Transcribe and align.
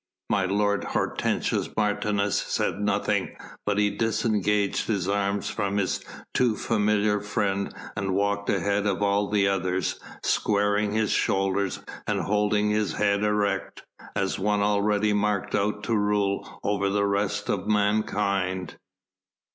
My 0.31 0.45
lord 0.45 0.83
Hortensius 0.83 1.69
Martius 1.77 2.41
said 2.41 2.79
nothing, 2.81 3.37
but 3.67 3.77
he 3.77 3.91
disengaged 3.95 4.87
his 4.87 5.07
arm 5.07 5.41
from 5.41 5.77
his 5.77 6.03
too 6.33 6.55
familiar 6.57 7.19
friend 7.21 7.71
and 7.95 8.15
walked 8.15 8.49
ahead 8.49 8.87
of 8.87 9.03
all 9.03 9.29
the 9.29 9.47
others, 9.47 9.99
squaring 10.23 10.93
his 10.93 11.11
shoulders 11.11 11.81
and 12.07 12.19
holding 12.21 12.71
his 12.71 12.93
head 12.93 13.23
erect, 13.23 13.83
as 14.15 14.39
one 14.39 14.63
already 14.63 15.13
marked 15.13 15.53
out 15.53 15.83
to 15.83 15.95
rule 15.95 16.49
over 16.63 16.89
the 16.89 17.05
rest 17.05 17.47
of 17.47 17.67
mankind. 17.67 18.77